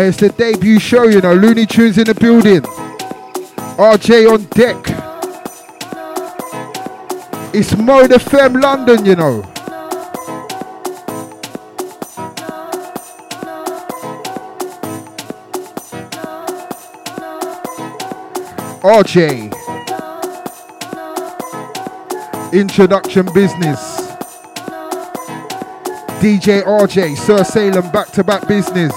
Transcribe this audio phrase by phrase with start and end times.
[0.00, 1.34] It's the debut show, you know.
[1.34, 2.62] Looney Tunes in the building.
[3.78, 4.76] RJ on deck.
[7.54, 9.42] It's Mode FM London, you know.
[18.82, 19.52] RJ.
[22.52, 23.98] Introduction business.
[26.20, 28.94] DJ RJ, Sir Salem back to back business.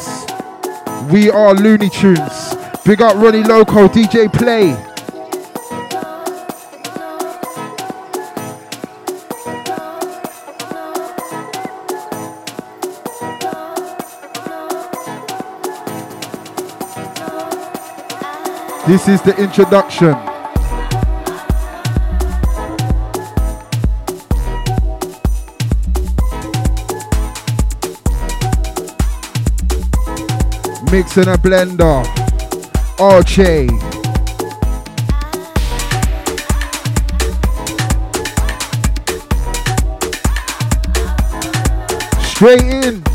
[1.12, 2.56] We are Looney Tunes.
[2.86, 4.91] Big up Ronnie Loco, DJ Play.
[18.92, 20.12] This is the introduction.
[30.92, 32.04] Mix in a blender.
[32.98, 33.70] RJ.
[42.26, 43.11] Straight in.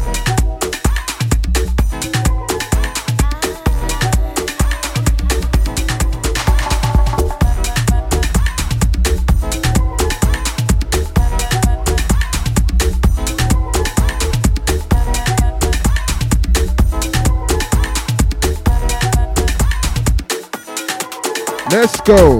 [22.07, 22.39] Go.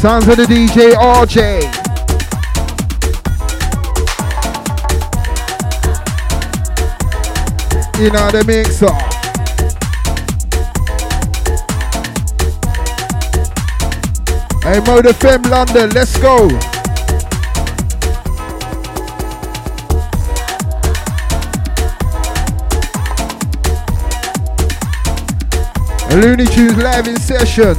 [0.00, 1.62] Sounds of the DJ RJ.
[8.00, 8.86] In on the mixer.
[14.64, 16.77] Hey, Mode FM London, let's go.
[26.10, 27.76] Looney Tunes live in session.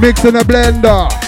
[0.00, 1.21] Mix in a blender.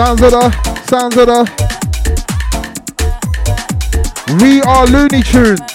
[0.00, 0.50] Sounds of the,
[0.86, 1.44] sounds of the.
[4.42, 5.69] We are Looney Tunes.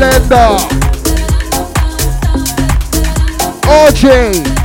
[0.00, 0.70] The
[3.66, 4.59] mix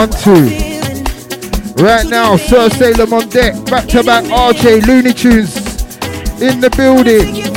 [0.00, 0.46] One, two.
[1.76, 3.52] Right now, Sir Salem on deck.
[3.66, 5.54] Back to back RJ Looney Tunes
[6.40, 7.49] in the building.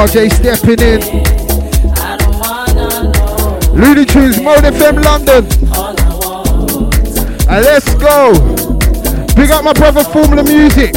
[0.00, 1.00] RJ stepping in.
[3.78, 5.44] Looney Tunes, Mode FM London.
[7.46, 8.32] And let's go.
[9.36, 10.94] Big up my brother Formula Music.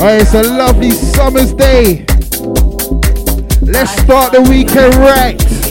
[0.00, 2.06] Oh, it's a lovely summer's day.
[3.60, 5.67] Let's start the weekend right.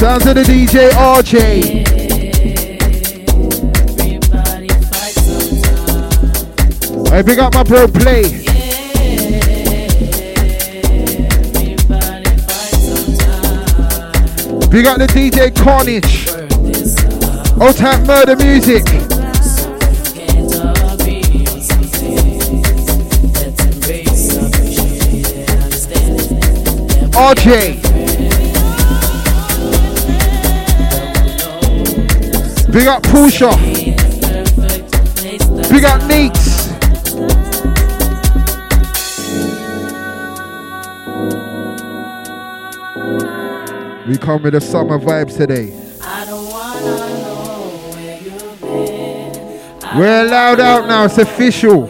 [0.00, 1.36] Sounds of the DJ RJ.
[7.10, 8.22] Hey, big up my bro Play.
[14.70, 16.30] Big up the DJ Carnage.
[17.60, 18.84] Old time murder music.
[27.12, 27.89] RJ.
[32.72, 33.50] Big up Pusha.
[35.68, 36.68] Big up Neats.
[44.06, 45.70] We come with the summer vibes today.
[49.96, 51.88] We're allowed out now, it's official.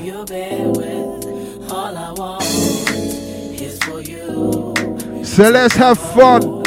[5.24, 6.59] So let's have fun.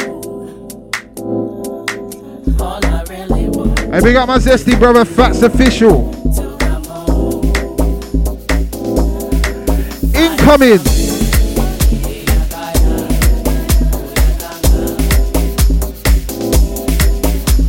[3.94, 6.10] I big up my zesty brother, Fats Official.
[10.12, 10.80] Incoming.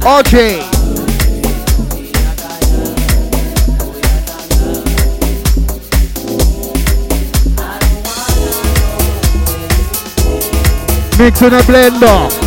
[0.01, 0.73] RJ.
[11.19, 12.44] Mix in a blender.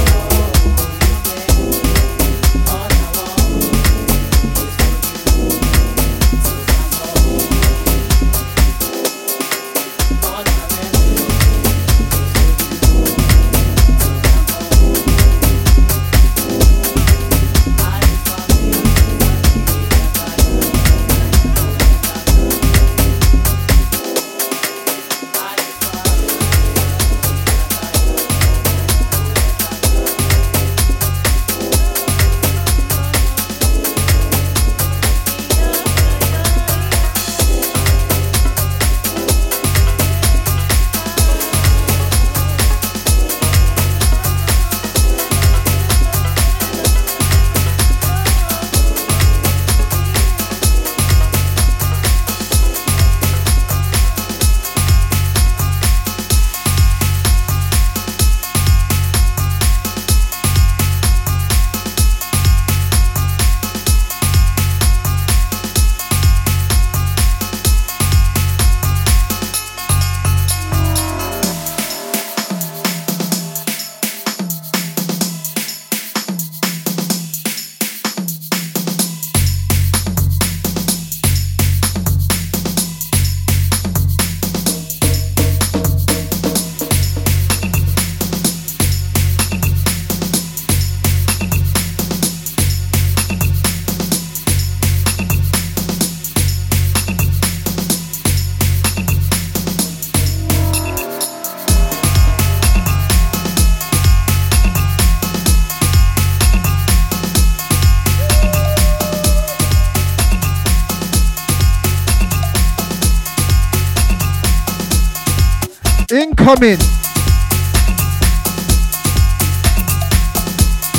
[116.48, 116.78] Incoming.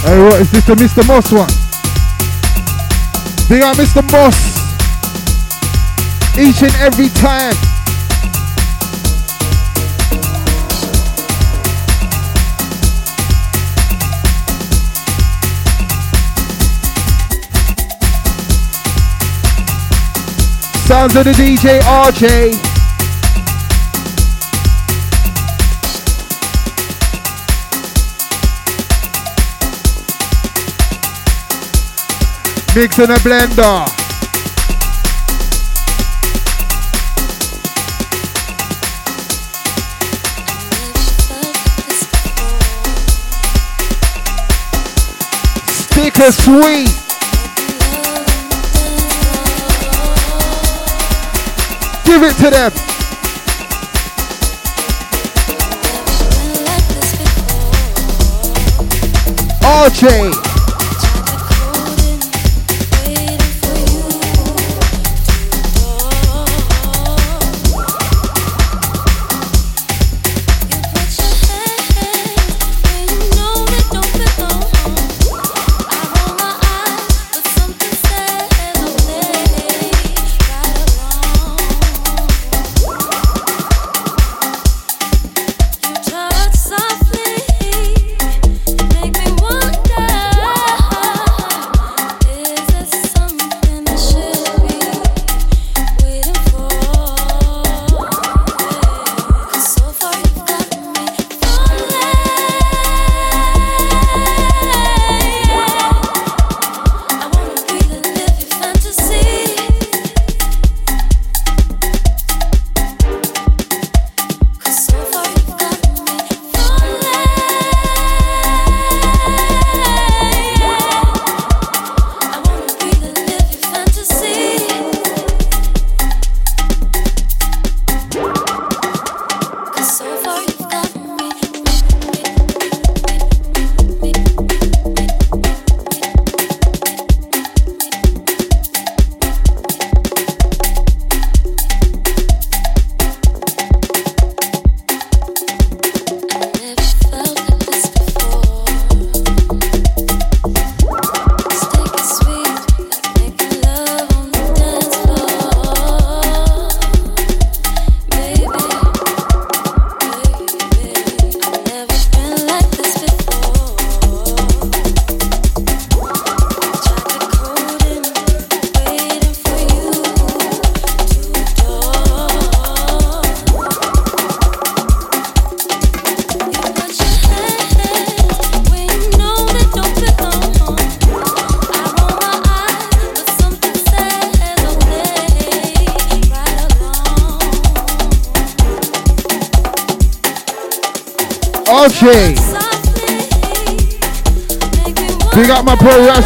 [0.04, 1.08] Hey, what is this the Mr.
[1.08, 1.50] Moss one?
[3.50, 4.04] Big up Mr.
[4.12, 4.60] Moss.
[6.38, 7.56] Each and every time.
[20.86, 22.69] Sounds of the DJ RJ.
[32.76, 33.88] Mix in a blender.
[45.68, 46.90] Sticker sweet.
[52.06, 52.72] Give it to them.
[59.62, 60.49] RJ.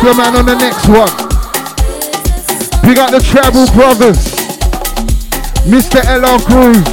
[0.03, 1.11] Wrestler man on the next one.
[2.83, 4.17] Big up the Travel Brothers.
[5.65, 6.01] Mr.
[6.01, 6.83] LR Groove.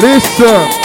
[0.00, 0.80] Listen.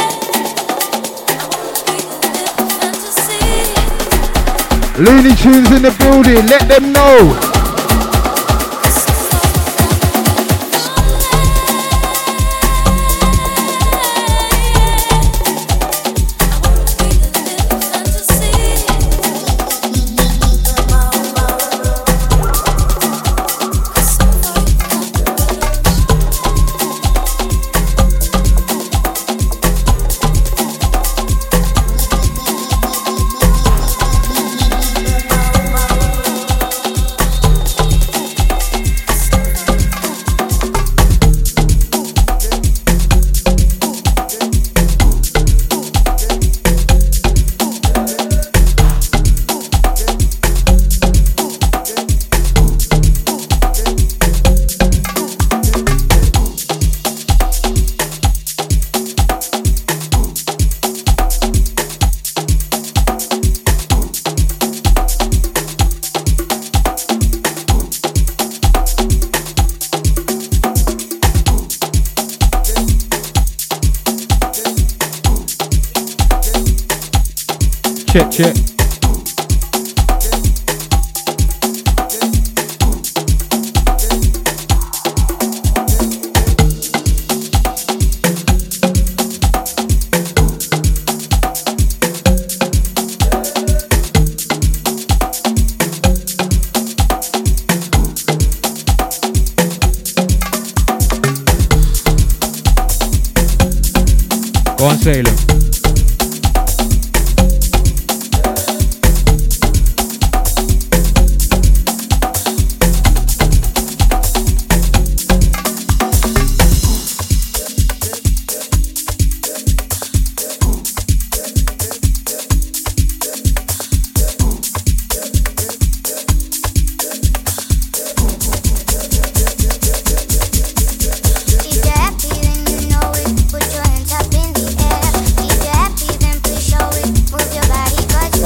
[4.98, 7.55] Looney Tunes in the building, let them know.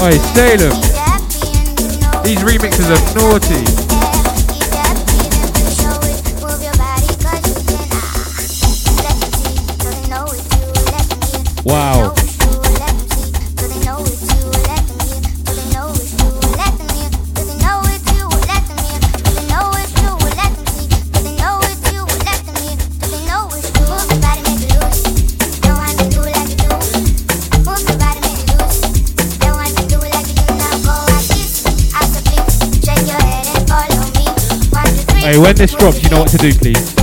[0.02, 0.72] Oh, Oi, Salem.
[2.24, 3.64] These remixes are naughty.
[11.66, 11.99] Wow.
[35.40, 36.99] when this drops, you know what to do, please.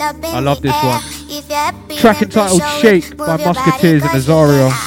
[0.00, 1.00] I love this one.
[1.98, 4.83] Track entitled Shake by Musketeers and Azaria.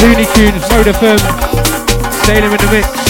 [0.00, 1.18] Looney Tunes, Mode FM,
[2.24, 3.03] Sailor in the Mix.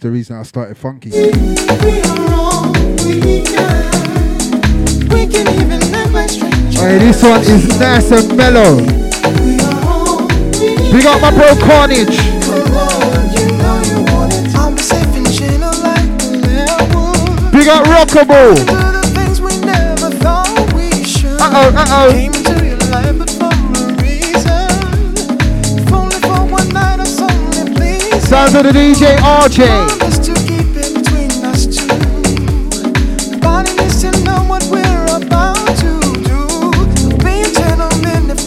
[0.00, 1.10] Is the reason I started funky.
[1.10, 1.30] Hey,
[6.98, 8.76] this one is nice and mellow.
[10.90, 12.16] Big up my bro Carnage.
[17.52, 18.56] Big up Rockable.
[21.42, 22.39] Uh oh, uh oh.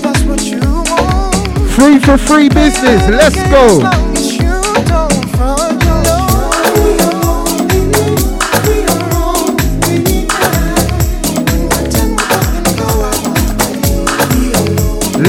[0.02, 1.36] That's what you want.
[1.72, 3.08] Free for free business.
[3.08, 3.80] Let's go.
[3.80, 6.04] long as you don't front your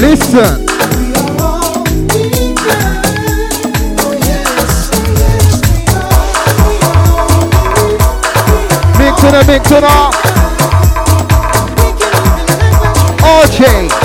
[0.01, 0.94] Listen.
[9.37, 10.13] It, mixing up.
[13.21, 14.04] RJ.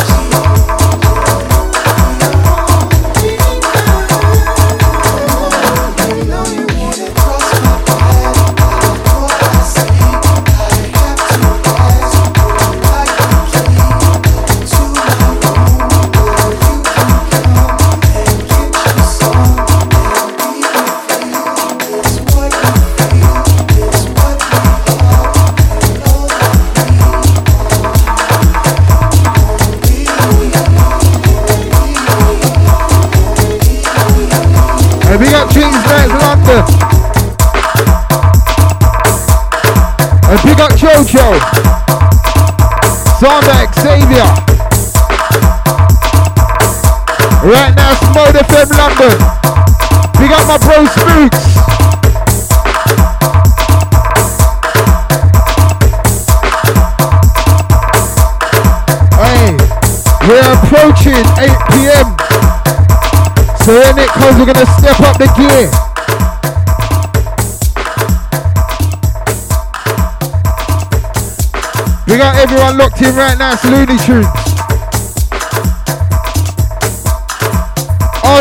[47.50, 49.18] Right now, Smode FM London.
[50.20, 51.50] We got my bro Spooks.
[59.18, 59.50] Hey,
[60.28, 62.14] we're approaching 8 p.m.
[63.64, 65.66] So when it comes, we're gonna step up the gear.
[72.06, 73.54] We got everyone locked in right now.
[73.54, 74.49] It's Looney Tunes.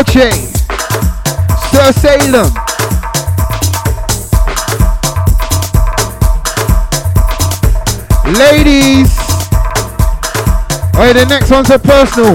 [0.00, 0.32] RJ,
[1.70, 2.50] Sir Salem.
[8.32, 9.12] Ladies.
[10.94, 12.32] Alright, the next one's a personal.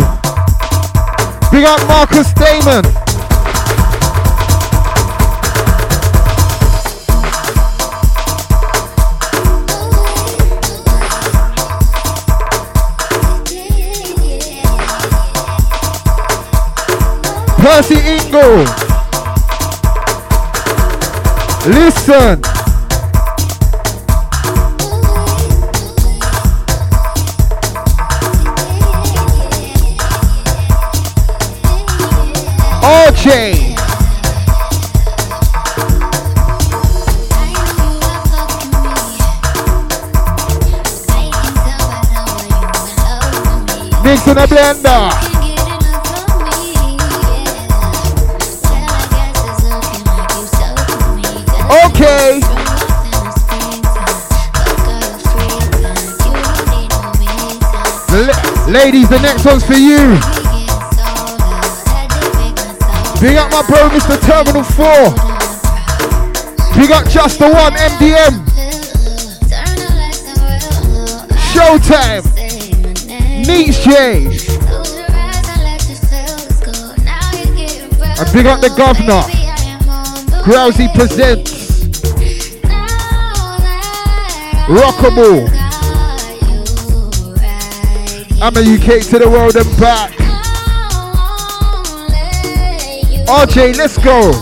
[1.51, 3.05] Big up Marcus Damon.
[17.66, 18.63] Percy Ingle.
[21.66, 22.39] Listen.
[32.84, 33.74] RJ.
[44.03, 45.35] Mix in a blender.
[51.84, 52.40] Okay.
[58.12, 60.16] La- ladies, the next one's for you.
[63.20, 64.16] Big up my bro, Mr.
[64.22, 64.86] Terminal 4.
[66.80, 68.46] Big up just the one, MDM.
[71.52, 72.24] Showtime.
[73.86, 74.26] J.
[78.18, 79.22] And big up the governor.
[80.44, 81.64] Grousey presents
[84.68, 85.47] Rockable.
[88.41, 90.11] I'm a UK to the world and back.
[93.28, 94.34] RJ, let's go.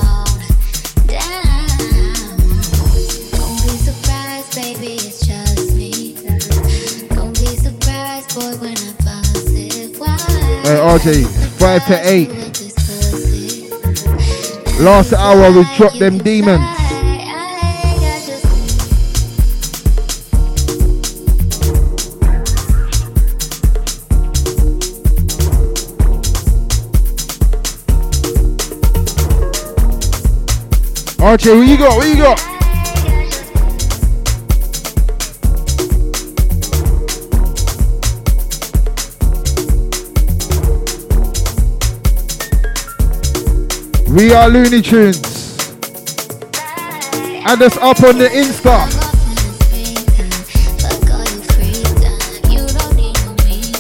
[10.63, 11.27] Hey, RJ,
[11.59, 12.29] 5 to 8.
[14.79, 16.72] Last hour we dropped them demons.
[31.33, 31.97] Where you got?
[31.97, 32.39] Where you got?
[44.11, 45.57] We are Looney Tunes.
[47.45, 48.85] And it's up on the Insta.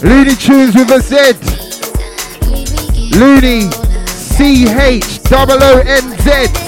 [0.01, 1.33] Looney Tunes with a Z.
[3.15, 3.69] Looney
[4.07, 6.62] C H O O N Z.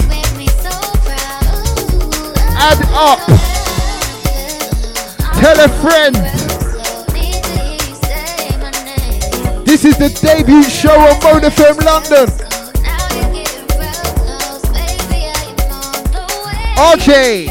[2.68, 3.20] Add up.
[5.38, 6.16] Tell a friend.
[9.64, 12.26] This is the debut show Mode FM London.
[16.76, 17.46] RJ.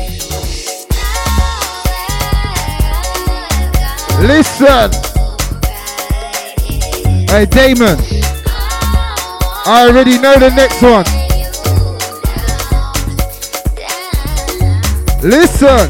[4.28, 4.92] Listen.
[7.30, 7.98] Hey Damon.
[9.66, 11.25] I already know the next one.
[15.26, 15.90] Listen.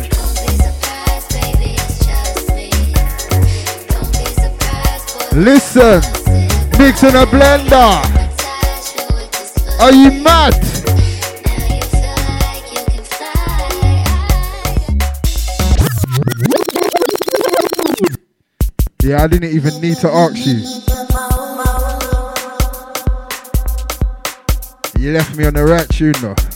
[5.33, 5.99] Listen.
[6.79, 7.99] Mix in a blender.
[9.81, 10.53] Are you mad?
[19.03, 20.63] Yeah, I didn't even need to ask you.
[24.97, 26.54] You left me on the right tune though.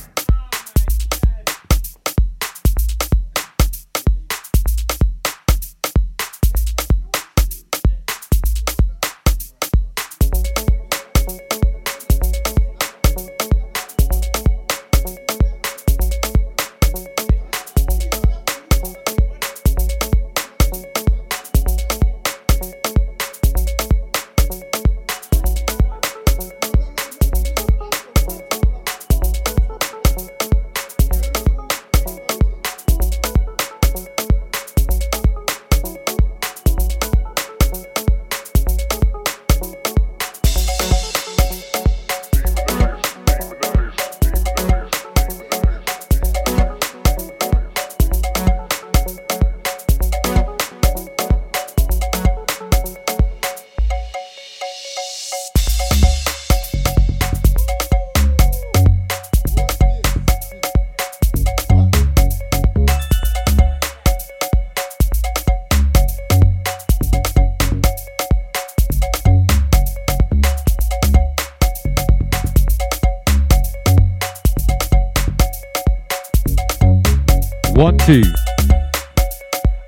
[78.10, 78.24] Two.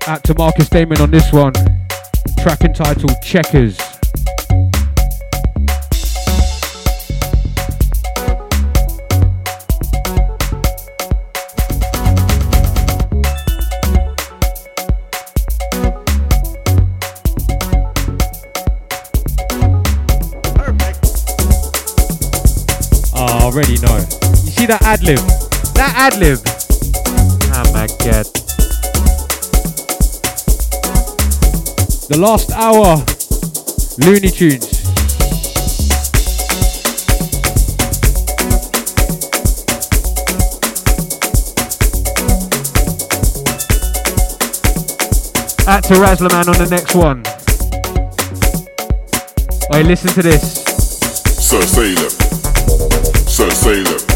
[0.06, 1.52] Out to Marcus Damon on this one.
[2.40, 3.76] Track entitled Checkers.
[23.14, 23.96] Oh, already know.
[23.96, 25.18] You see that ad lib?
[25.74, 26.51] That ad lib.
[28.04, 28.26] God.
[32.08, 32.96] The last hour.
[34.04, 34.82] Looney Tunes.
[45.68, 47.22] At to Razzleman on the next one.
[49.70, 50.64] Hey, listen to this.
[51.38, 52.10] Sir Sailor.
[53.28, 54.11] Sir Sailor.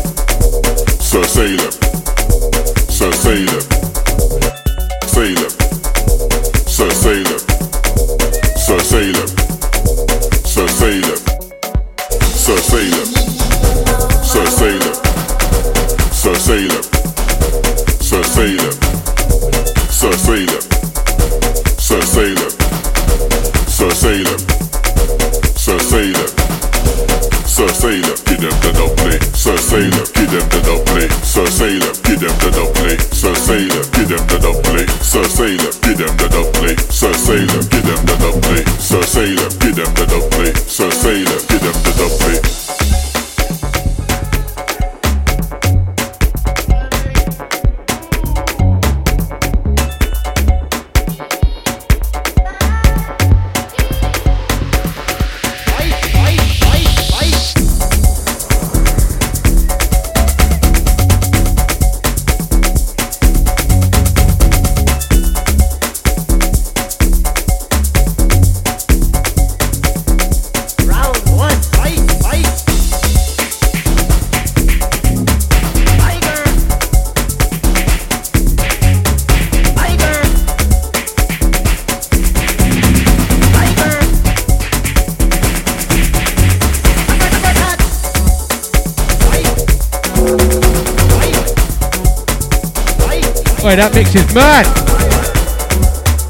[93.67, 94.65] Wait, that mix is mad.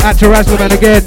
[0.02, 1.02] Out to Razzleman again.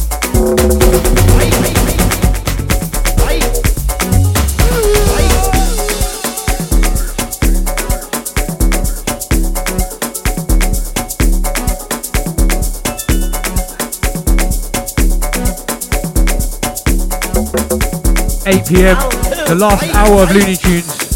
[18.46, 18.96] Eight PM,
[19.48, 21.09] the last hour of Looney Tunes.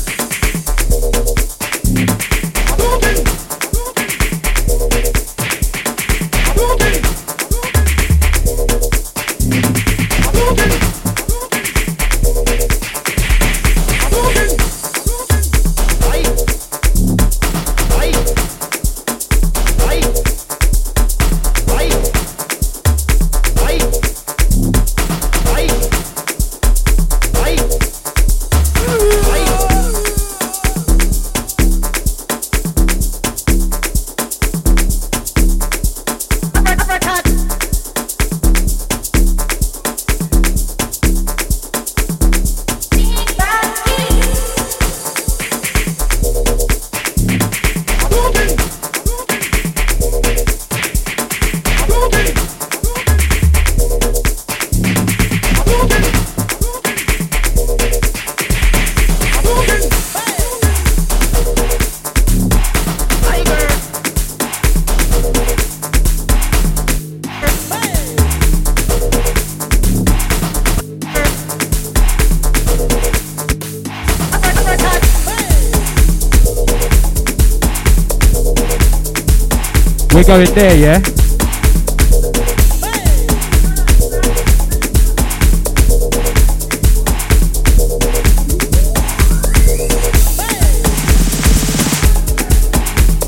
[80.37, 80.97] Going there, yeah?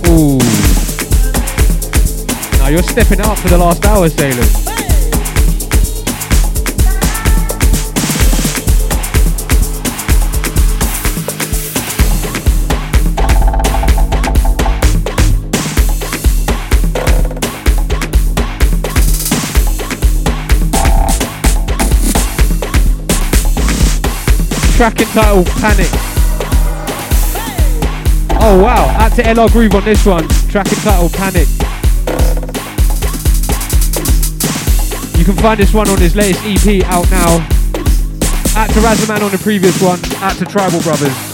[0.08, 0.40] Ooh.
[2.58, 4.55] Now you're stepping up for the last hour, Salem.
[24.86, 25.90] Track entitled Panic.
[28.40, 30.28] Oh wow, out to LR Groove on this one.
[30.48, 31.48] Track entitled Panic.
[35.18, 37.38] You can find this one on his latest EP out now.
[38.56, 39.98] Out to Razaman on the previous one.
[40.18, 41.25] Out to Tribal Brothers.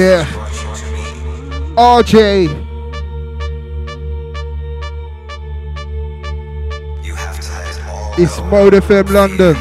[0.00, 0.24] Yeah.
[1.76, 2.48] RJ.
[8.18, 9.56] It's Mode FM London.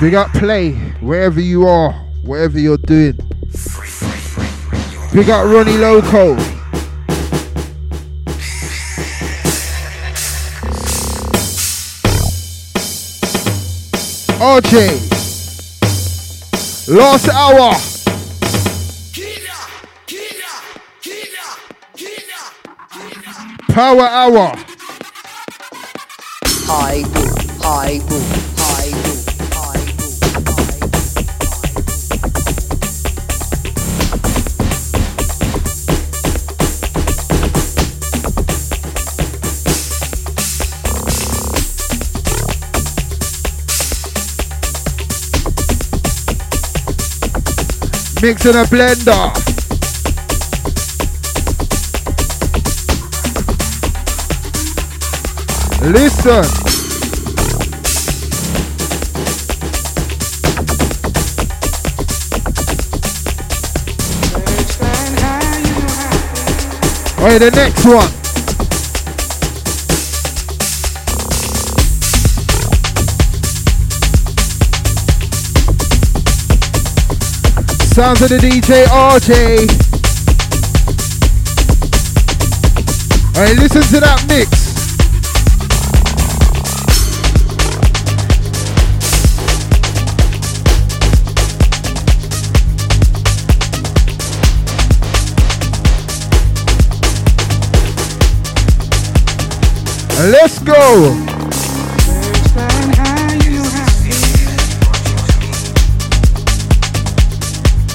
[0.00, 1.92] Big up play wherever you are,
[2.24, 3.16] wherever you're doing.
[5.12, 6.51] Big up Ronnie Loco.
[14.42, 14.74] RJ.
[16.88, 17.74] Last hour.
[23.68, 24.52] Power hour.
[26.66, 28.41] High boo, high boo,
[48.22, 49.34] Mix in a blender.
[55.92, 56.44] Listen.
[67.18, 68.21] Alright, the next one.
[78.02, 79.68] Sounds of the DJ RJ.
[83.36, 84.50] Alright, listen to that mix.
[100.28, 101.31] Let's go.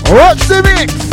[0.10, 1.07] Watch the mix.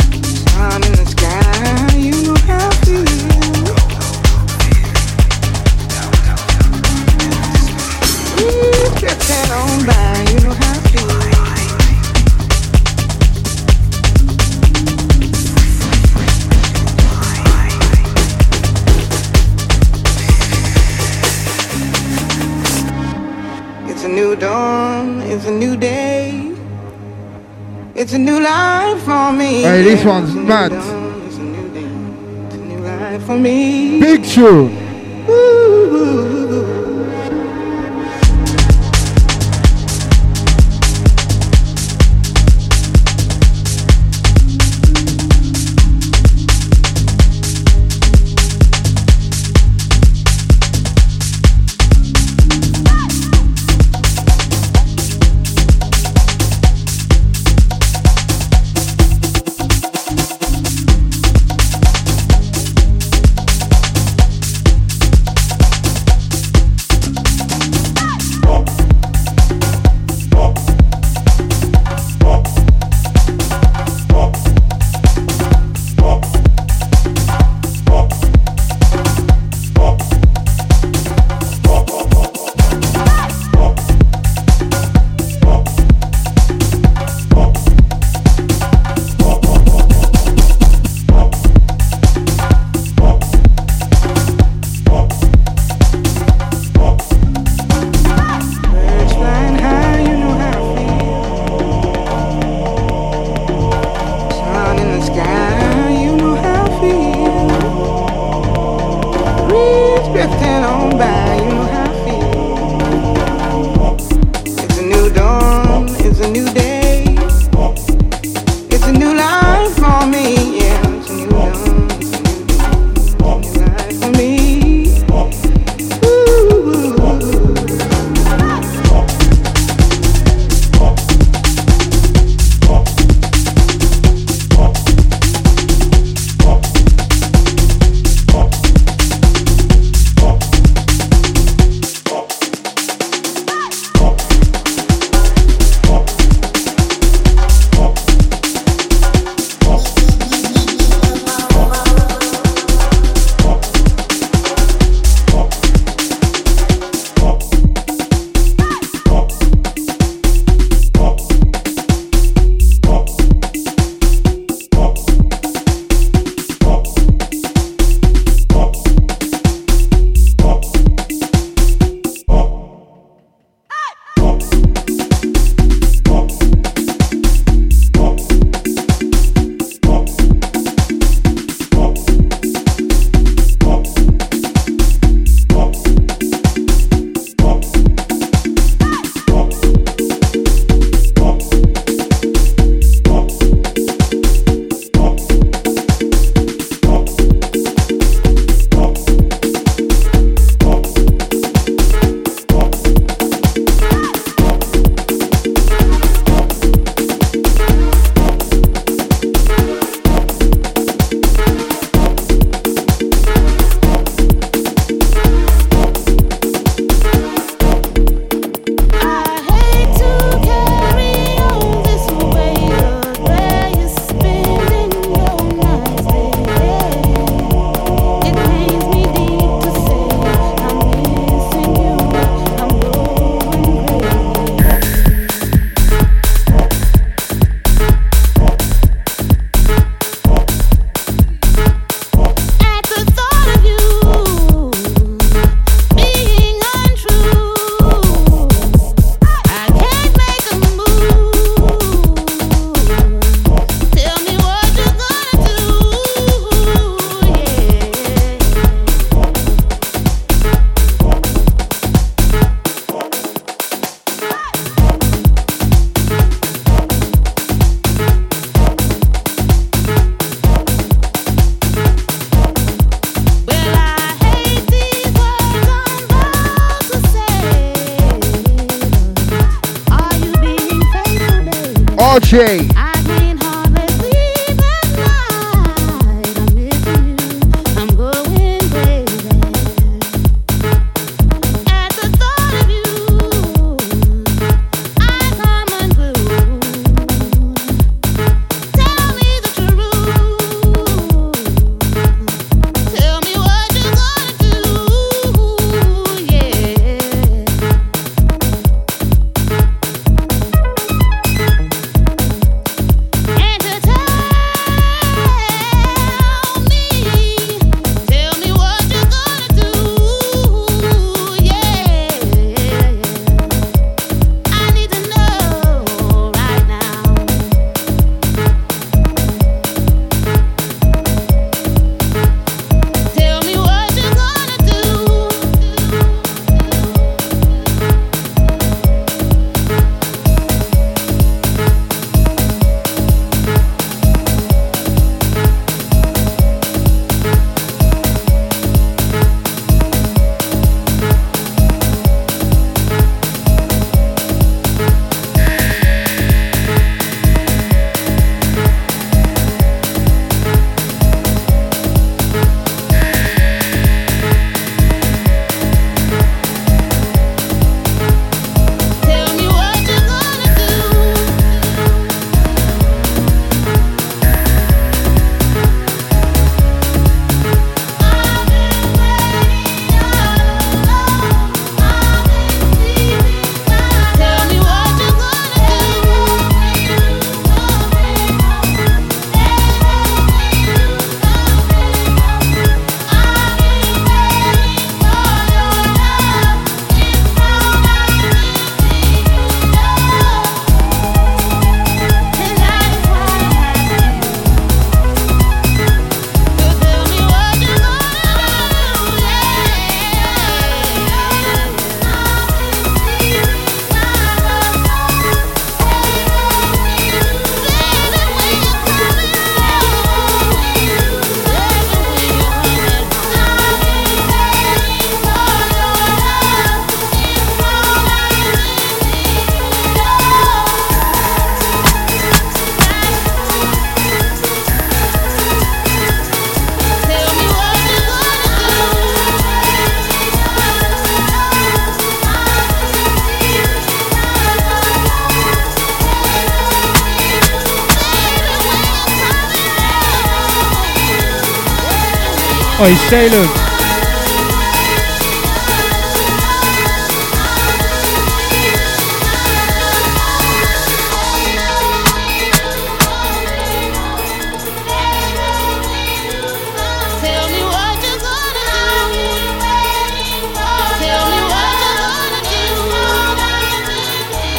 [33.25, 33.99] For me.
[33.99, 34.84] Big tune.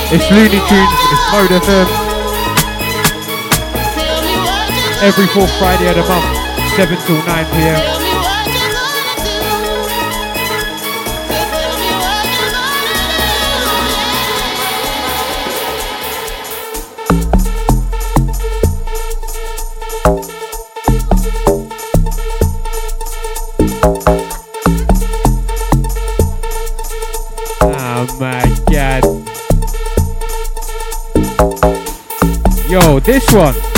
[0.08, 2.06] It's Looney Tunes, it's Mode FM
[5.02, 6.24] every fourth Friday of the month,
[6.74, 8.05] 7 till 9 p.m.
[32.68, 33.75] Yo, this one.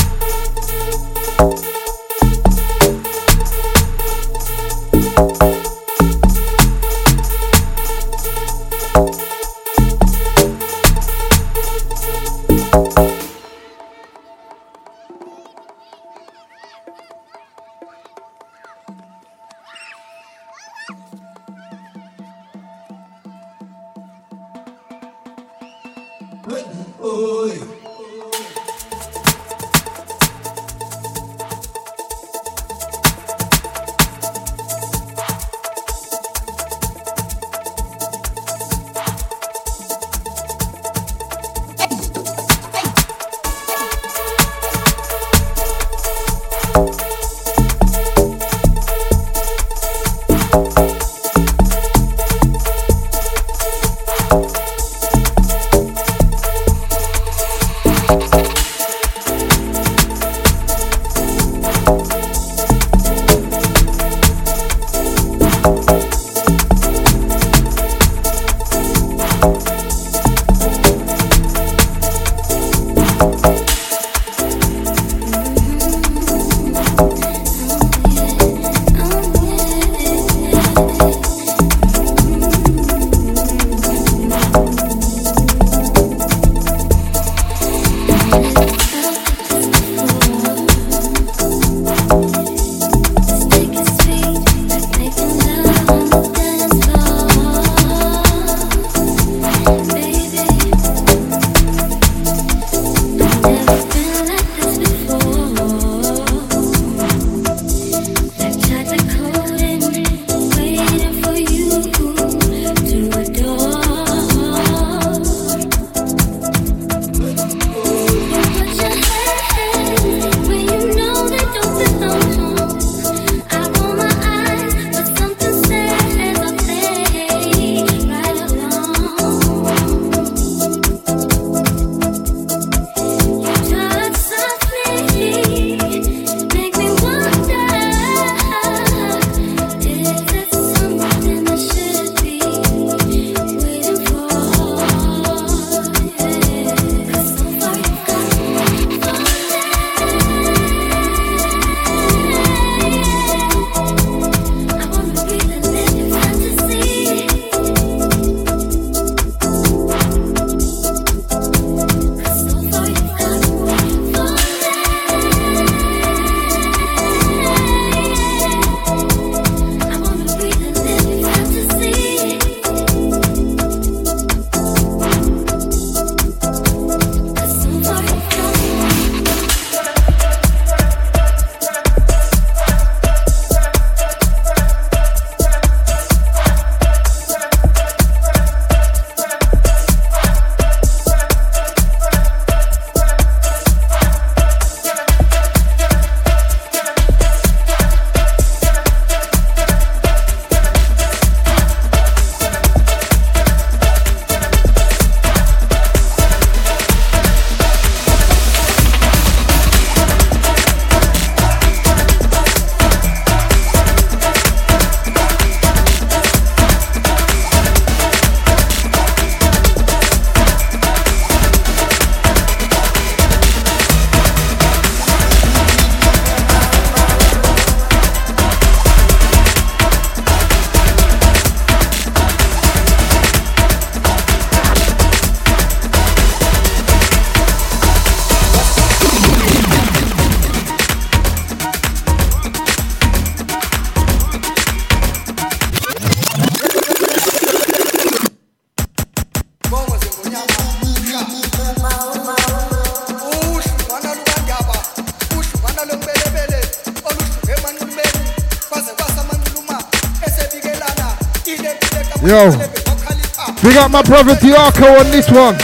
[264.08, 265.54] Brother Diaco on this one.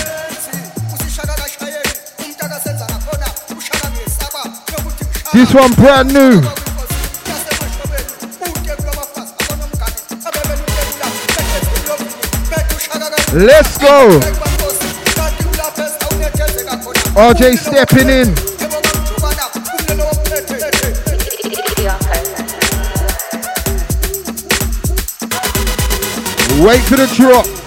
[5.32, 6.42] This one brand new.
[13.32, 14.20] Let's go.
[17.16, 18.28] RJ stepping in.
[26.62, 27.63] Wait for the drop.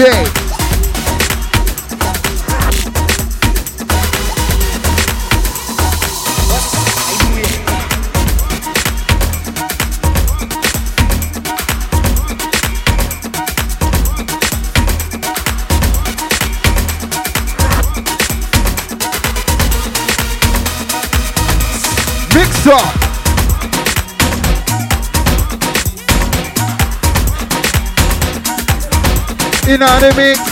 [0.00, 0.39] RJ.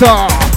[0.02, 0.48] On the mixer.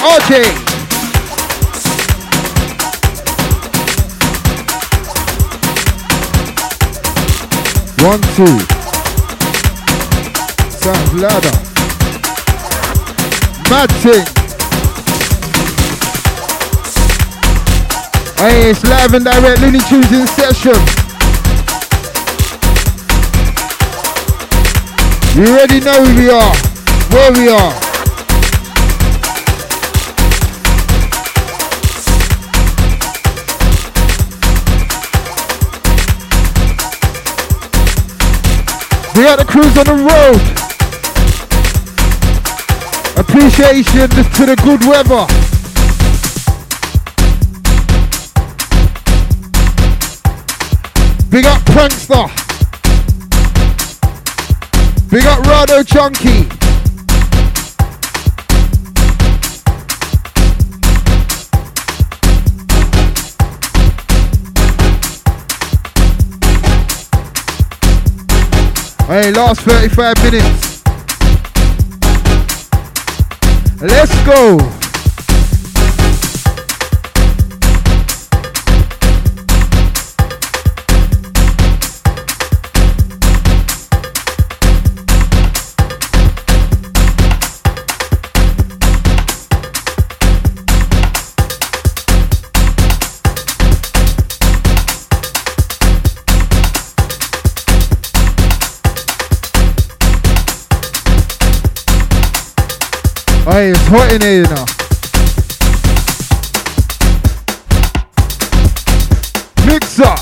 [0.00, 0.69] RJ.
[8.02, 8.46] One, two.
[10.70, 11.52] Sounds louder.
[13.68, 14.24] Mad thing.
[18.38, 20.80] Hey, it's live and direct Looney Tunes in session.
[25.36, 26.56] You already know who we are,
[27.10, 27.89] where we are.
[39.16, 40.40] We got the crews on the road.
[43.18, 45.26] Appreciation to the good weather.
[51.30, 52.28] Big up Prankster.
[55.10, 56.59] Big up Rado Chunky.
[69.10, 70.84] Hey, last 35 minutes.
[73.82, 74.79] Let's go.
[103.90, 104.64] Hot in here, you know.
[109.66, 110.14] Mixer.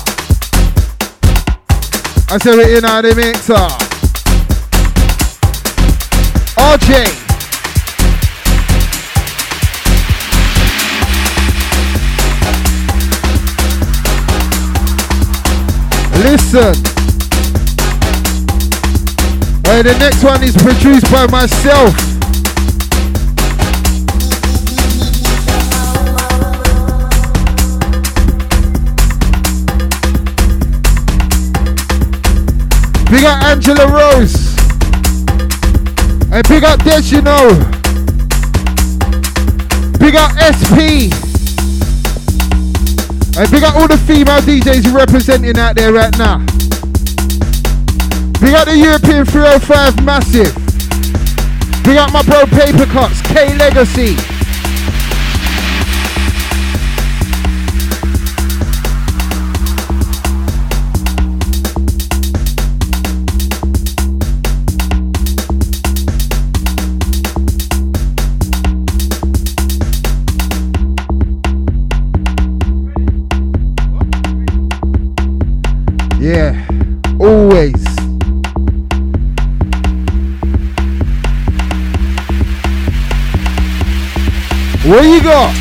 [2.31, 3.53] I said we're in on the mixer.
[6.57, 7.29] RJ.
[16.23, 16.73] Listen.
[19.61, 22.18] The next one is produced by myself.
[33.09, 34.55] Big up Angela Rose.
[36.31, 37.49] And big up Des, you know.
[39.97, 41.09] Big up SP.
[43.35, 46.37] And big up all the female DJs representing out there right now.
[48.39, 50.53] Big up the European 305 Massive.
[51.83, 54.28] Big up my bro Paper Cuts, K Legacy.
[84.89, 85.53] What you got?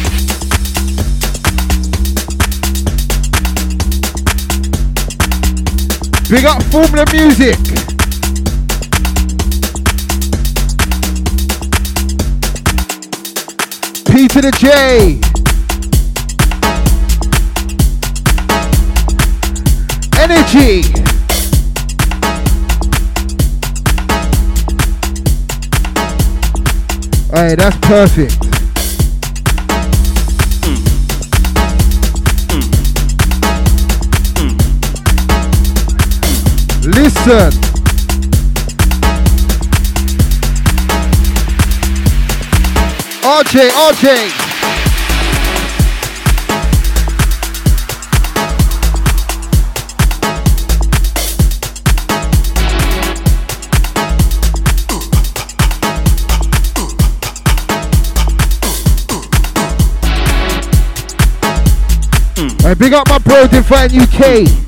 [6.30, 7.58] Big up Formula Music.
[14.06, 15.20] P to the J.
[20.18, 20.88] Energy.
[27.30, 28.47] Alright, that's perfect.
[36.98, 37.52] Listen.
[43.22, 44.48] RJ, RJ.
[62.76, 64.67] Big up my bro, Define UK.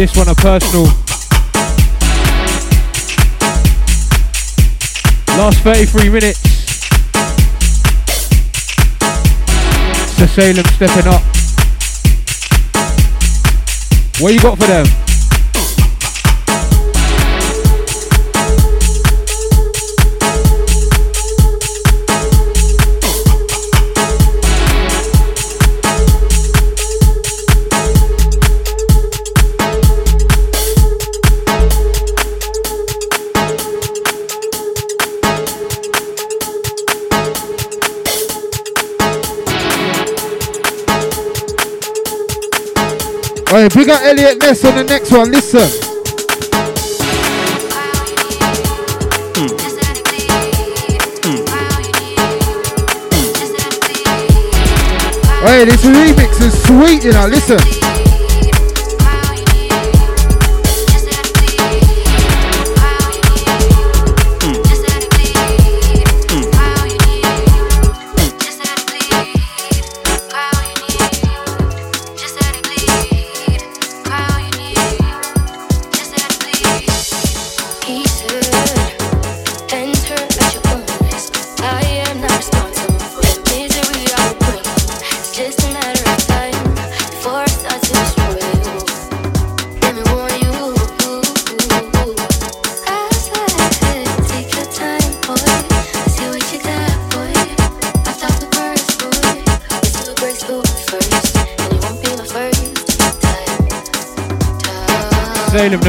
[0.00, 0.84] This one a personal.
[5.36, 6.40] Last 33 minutes.
[10.16, 11.20] Sir Salem stepping up.
[14.22, 14.99] What you got for them?
[43.52, 45.32] Alright, big up Elliot Ness on the next one.
[45.32, 45.68] Listen.
[49.34, 49.48] Hmm.
[51.24, 51.42] Hmm.
[55.44, 57.26] Hey, this remix is sweet, you know.
[57.26, 57.79] Listen.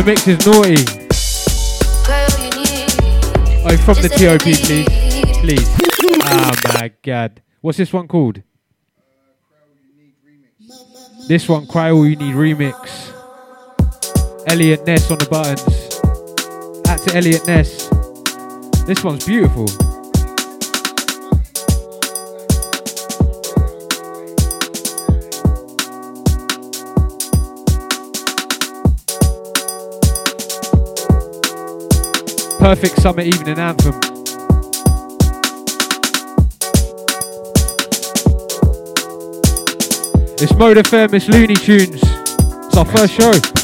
[0.02, 0.82] The mix is naughty.
[3.64, 4.88] Oh, from the TOP, please.
[5.40, 5.69] Please.
[6.26, 7.41] Oh my god.
[7.61, 8.41] What's this one called?
[11.28, 13.11] This one, Cry All You Need Remix.
[14.48, 15.61] Elliot Ness on the buttons.
[16.88, 17.88] Out to Elliot Ness.
[18.86, 19.68] This one's beautiful.
[32.61, 33.95] Perfect summer evening anthem.
[40.39, 42.03] It's Mode FM, it's Looney Tunes.
[42.03, 43.60] It's our first show.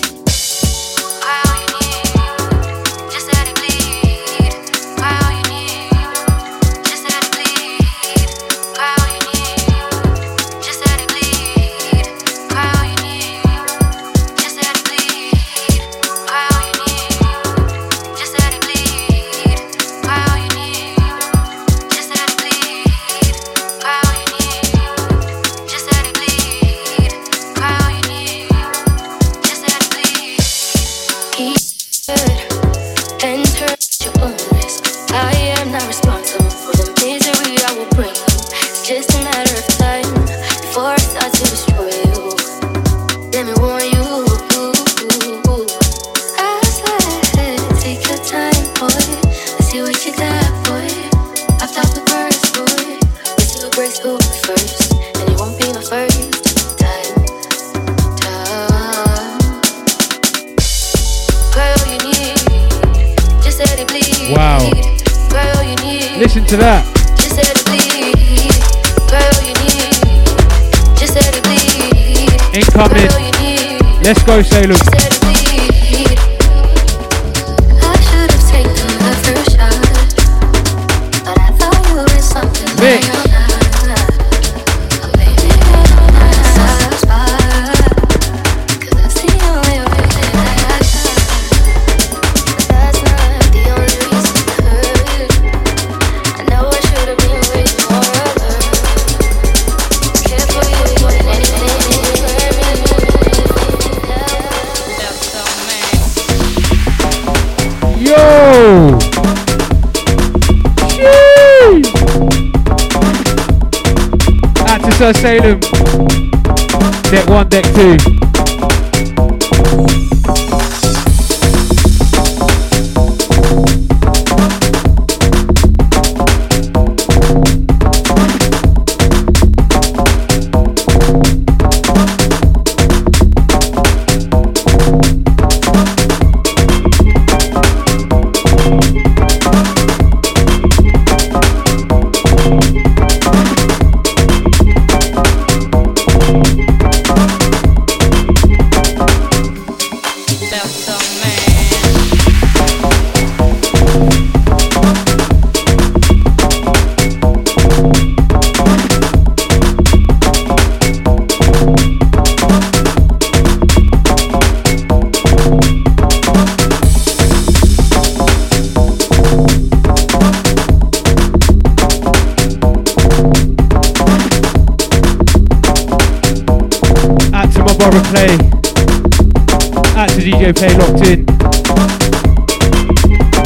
[180.47, 181.25] Radio Play locked in.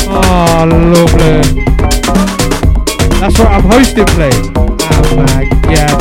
[0.08, 1.64] Oh, lovely.
[3.20, 4.30] That's right, I'm hosting play.
[4.34, 5.98] Oh my god.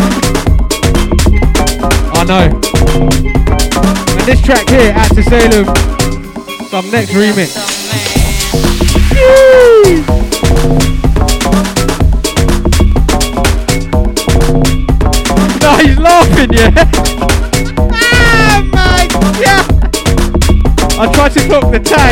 [2.12, 2.47] I know.
[4.18, 5.66] And this track here, at to Salem,
[6.68, 7.70] some next remix.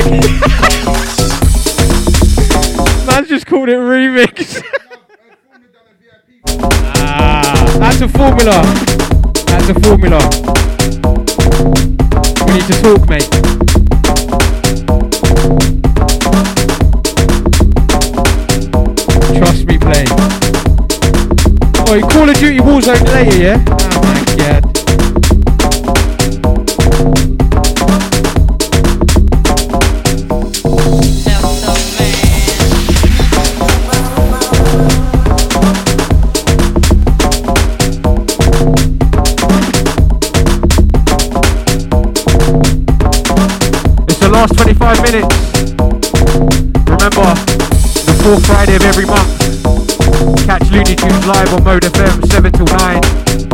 [0.05, 0.21] Man
[3.07, 4.63] Man's just called it remix.
[6.47, 8.63] ah, that's a formula.
[9.47, 10.19] That's a formula.
[12.47, 13.29] We need to talk, mate.
[19.37, 20.05] Trust me, play.
[21.81, 23.78] Oh, Call of Duty Warzone later, yeah?
[48.89, 49.39] every month.
[50.47, 53.48] Catch Looney Tunes live on Mode FM 7 till 9.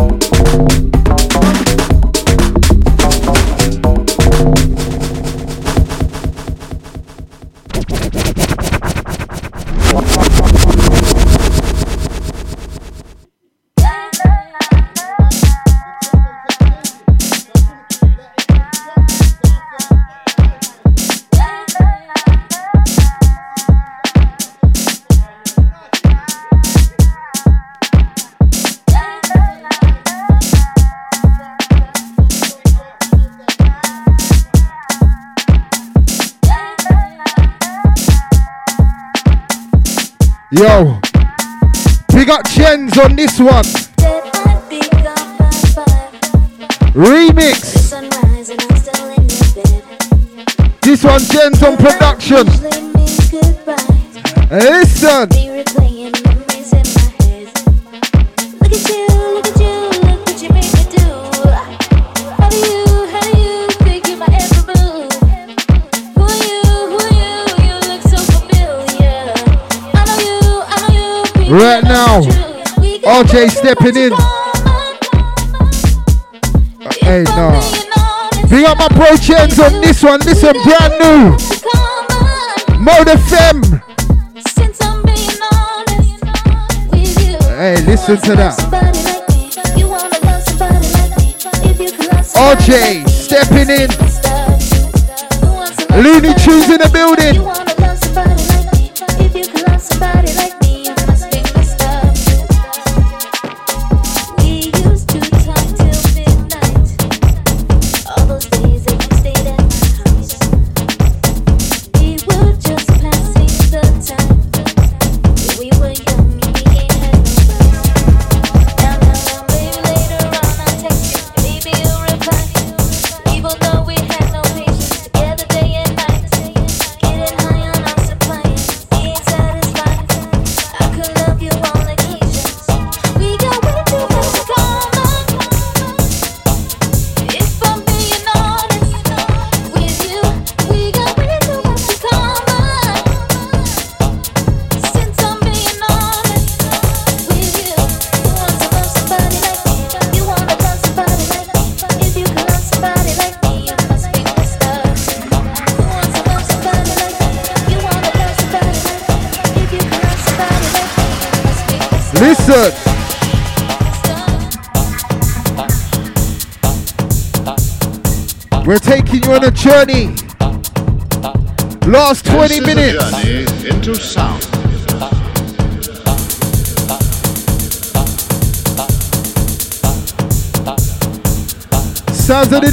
[96.03, 97.14] Looney tunes in the building.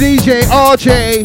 [0.02, 1.22] DJ, RJ.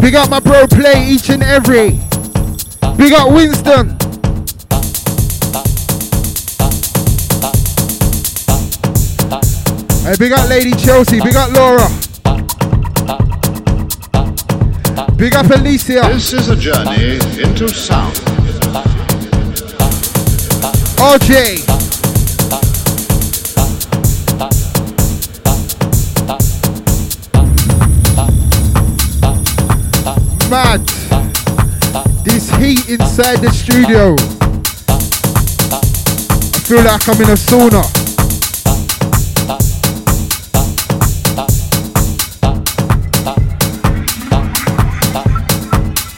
[0.00, 1.98] Big up my bro, play each and every.
[2.96, 3.96] Big up Winston.
[10.04, 11.20] Hey, big up Lady Chelsea.
[11.20, 11.88] Big up Laura.
[15.16, 16.02] Big up Alicia.
[16.12, 18.14] This is a journey into sound.
[20.96, 21.79] RJ.
[30.50, 30.80] Mad.
[32.24, 34.16] This heat inside the studio.
[36.54, 37.84] I feel like I'm in a sauna.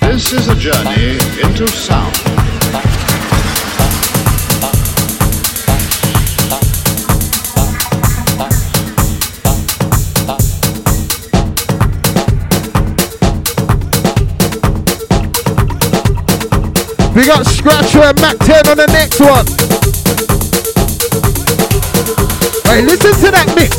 [0.01, 2.22] This is a journey into sound.
[17.23, 19.47] We got Scratcher and Mac 10 on the next one.
[22.65, 23.77] Hey, listen to that mix.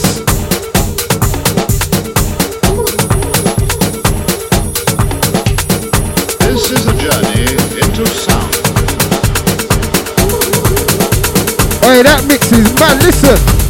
[6.40, 7.52] This is a journey
[7.84, 8.56] into sound.
[11.84, 13.04] Hey, that mix is mad.
[13.04, 13.63] Listen.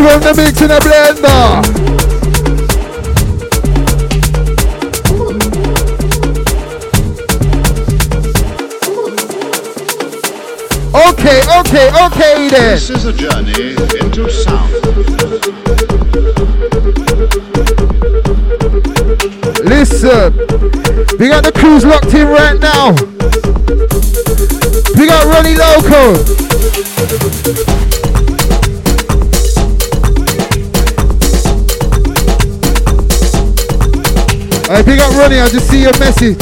[0.00, 1.60] Give him the mix in a blender.
[10.94, 12.76] Okay, okay, okay then.
[12.76, 14.72] This is a journey into sound.
[19.68, 20.32] Listen,
[21.18, 22.94] we got the crews locked in right now.
[24.98, 26.40] We got Ronnie Loco.
[34.80, 36.38] Hey, big up Ronnie, I just see your message.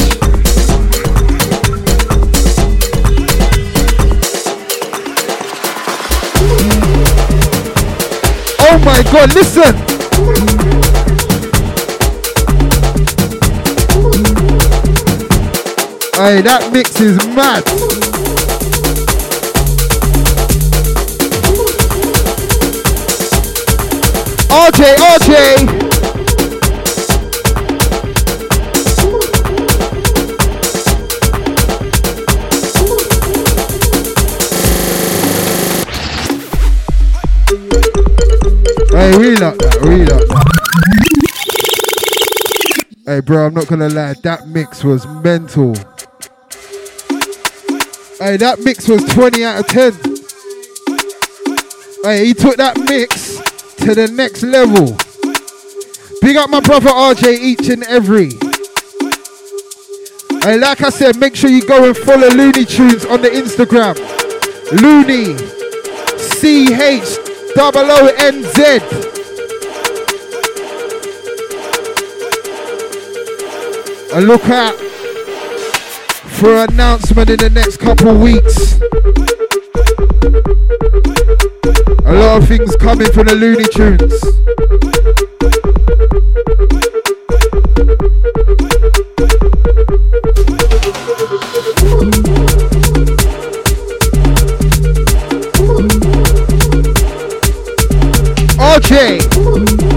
[8.60, 9.74] Oh my god, listen!
[16.14, 17.64] Hey, that mix is mad.
[24.52, 25.77] RJ, RJ.
[39.08, 40.44] Hey, we like that, we like that.
[43.06, 45.74] Hey, bro, I'm not gonna lie, that mix was mental.
[48.18, 49.92] Hey, that mix was 20 out of 10.
[52.04, 53.38] Hey, he took that mix
[53.76, 54.94] to the next level.
[56.20, 58.28] Big up my brother RJ each and every.
[60.42, 63.96] Hey, like I said, make sure you go and follow Looney Tunes on the Instagram.
[64.82, 65.34] Looney.
[66.18, 68.78] C H O O N Z.
[74.20, 74.74] Look out
[76.38, 78.80] for an announcement in the next couple weeks.
[82.04, 84.38] A lot of things coming from the Looney Tunes.
[98.90, 99.87] RJ.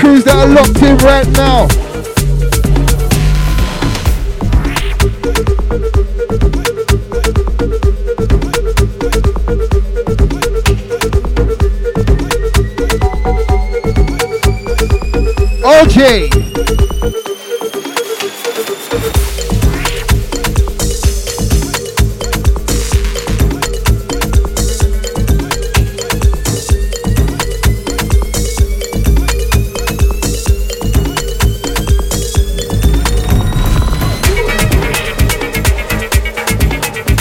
[0.00, 1.68] crews that are locked in right now.
[15.62, 16.89] OJ.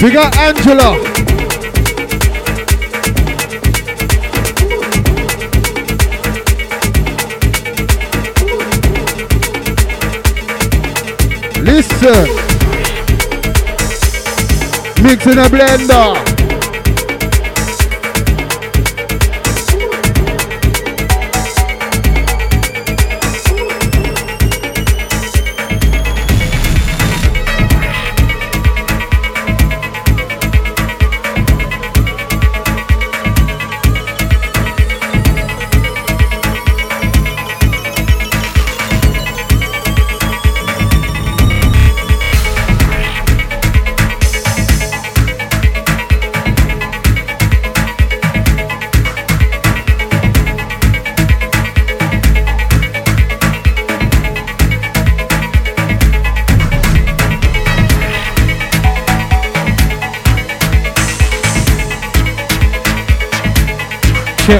[0.01, 0.97] We got Angela.
[11.61, 12.27] Listen.
[15.03, 16.28] Mix in a blender.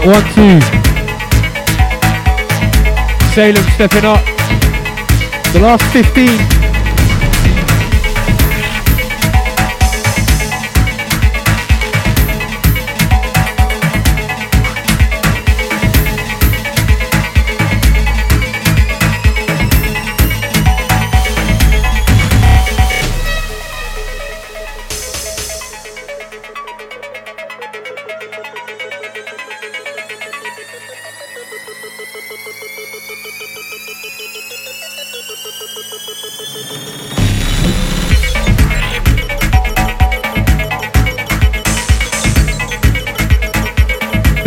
[0.09, 0.59] One, two.
[3.33, 4.23] Salem stepping up.
[5.53, 6.58] The last 15.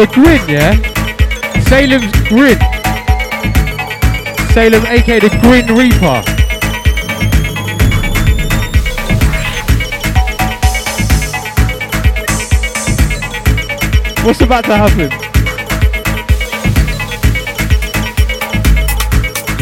[0.03, 0.73] The Grin, yeah?
[1.69, 2.59] Salem's Grin.
[4.53, 6.23] Salem, aka the Grin Reaper.
[14.27, 15.11] What's about to happen?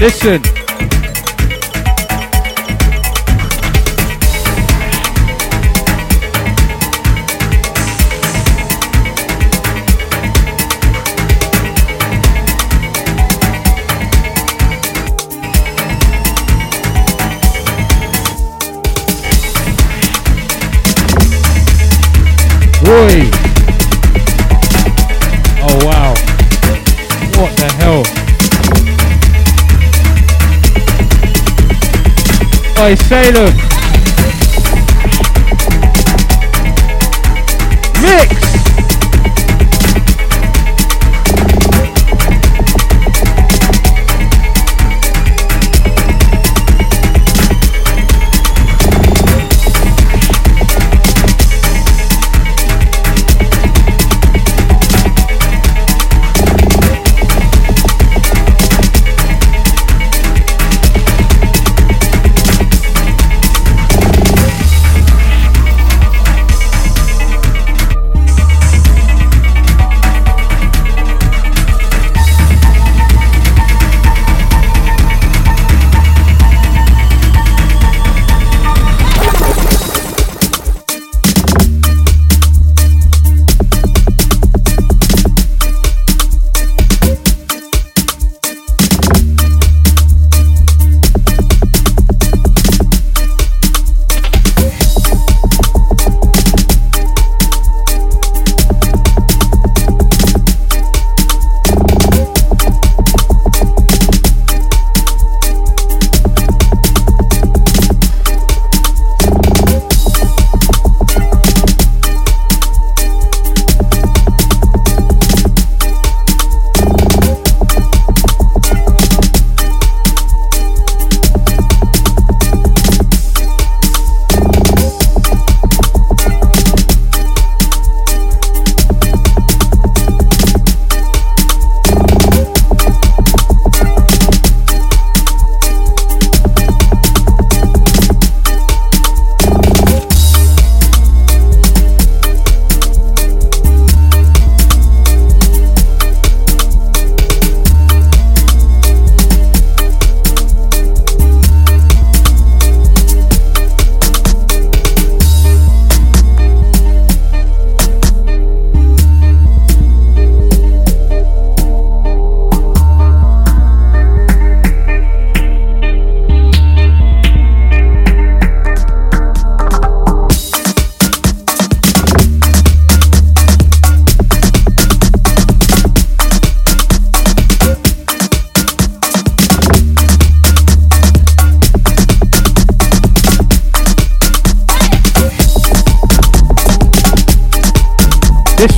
[0.00, 0.59] Listen.
[32.90, 33.54] Oi, Salem.
[38.00, 38.59] Mix.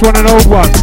[0.03, 0.82] One an old one.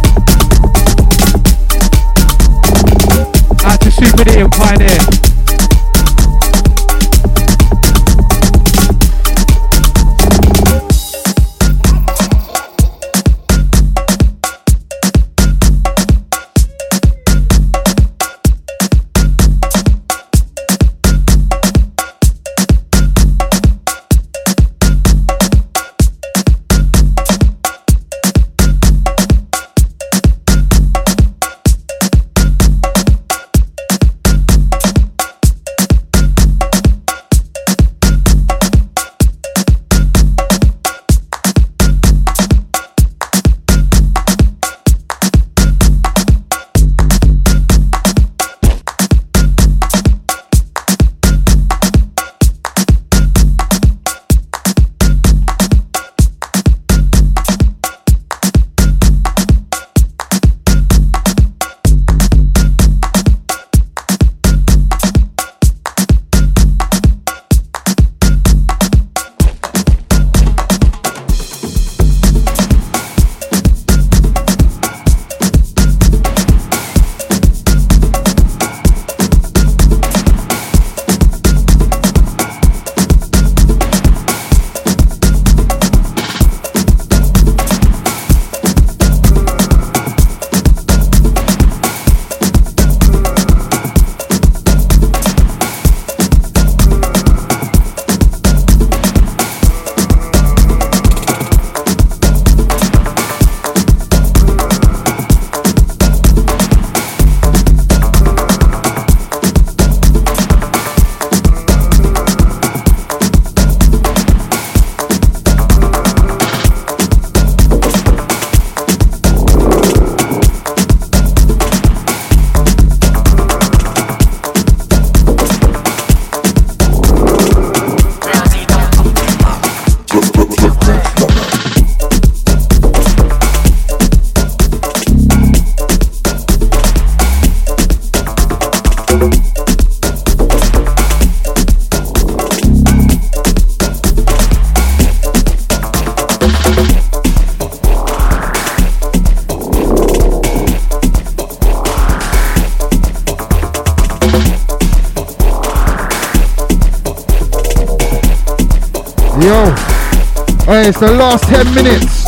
[160.98, 162.24] The last 10 minutes.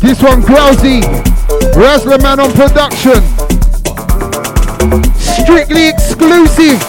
[0.00, 1.00] This one, Grousey.
[1.72, 3.22] Razzler Man on production.
[5.14, 6.82] Strictly exclusive.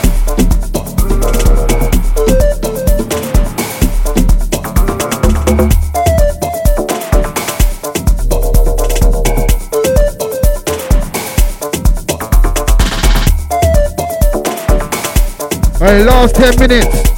[15.79, 17.16] Alright, last 10 minutes.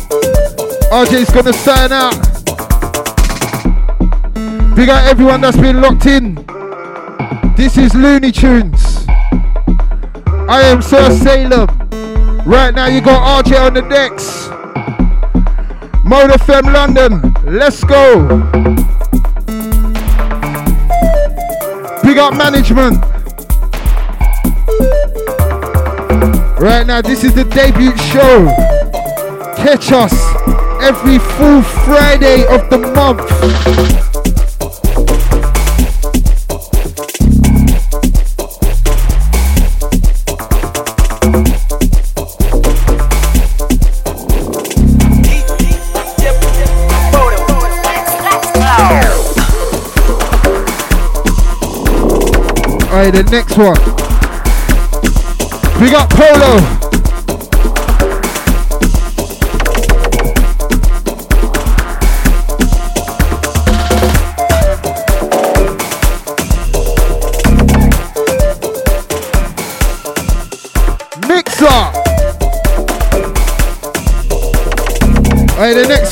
[0.92, 2.16] RJ's gonna sign out.
[4.76, 6.36] Big out everyone that's been locked in.
[7.56, 9.08] This is Looney Choonz.
[10.50, 11.68] I am Sir Salem.
[12.44, 14.50] Right now you got RJ on the decks.
[16.04, 17.34] Mode FM London.
[17.46, 18.28] Let's go.
[22.02, 22.98] Big up management.
[26.60, 28.48] Right now, this is the debut show.
[29.56, 30.29] Catch us
[30.82, 33.20] every full Friday of the month.
[52.90, 53.78] Alright, the next one.
[55.82, 56.79] We got Polo.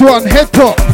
[0.07, 0.86] One, head top.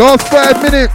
[0.00, 0.89] Last five minutes.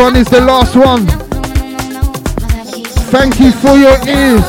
[0.00, 1.06] One is the last one.
[3.12, 4.48] Thank you for your ears.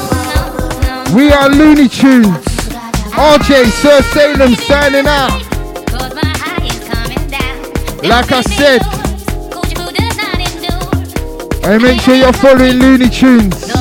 [1.14, 2.42] We are Looney Choonz.
[3.12, 5.42] RJ, Sir Salem signing out.
[8.02, 8.82] Like I said,
[11.66, 13.76] I make sure you're following Looney Choonz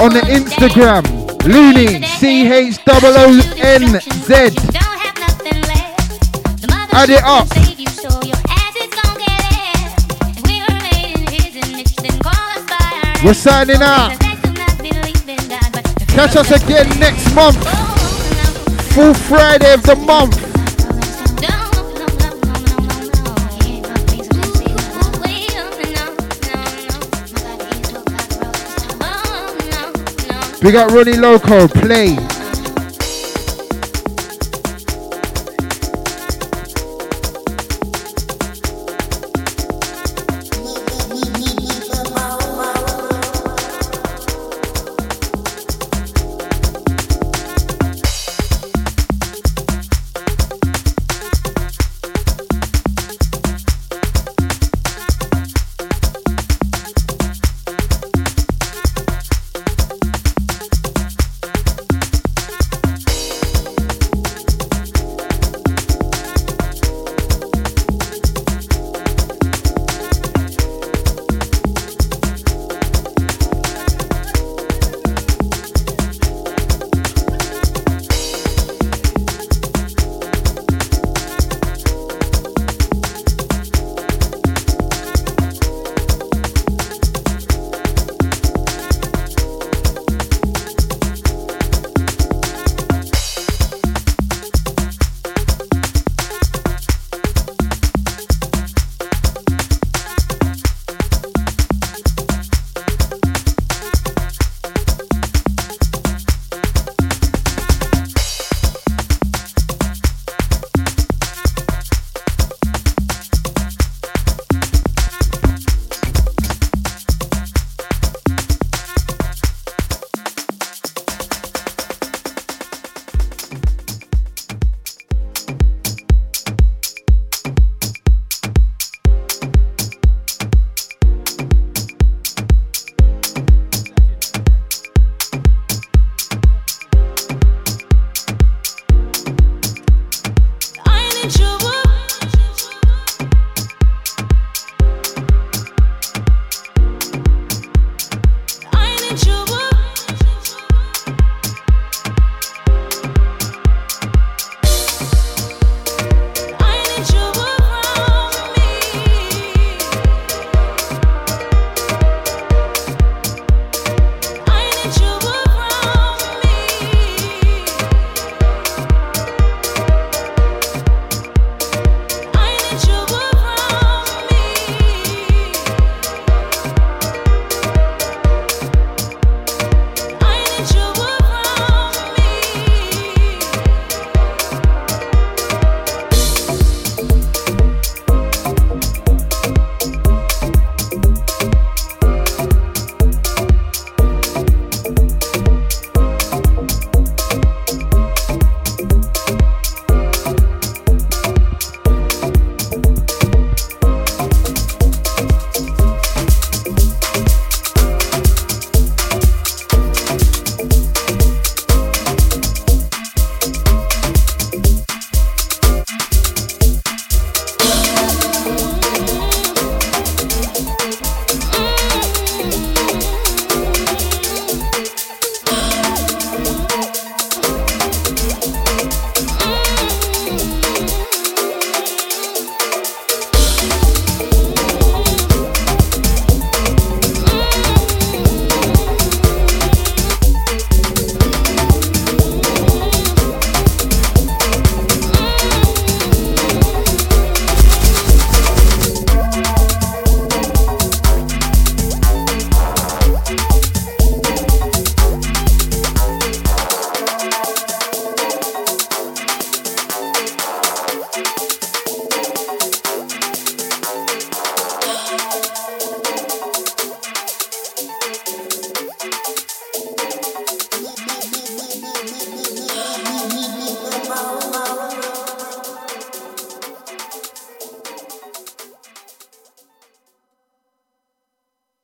[0.00, 1.04] on the Instagram.
[1.44, 4.56] Looney, C H O O N Z.
[6.94, 7.55] Add it up.
[13.26, 14.16] We're signing out.
[16.06, 17.56] Catch us again next month.
[18.92, 20.40] Full Friday of the month.
[30.62, 32.35] We got Ronnie Loco, play.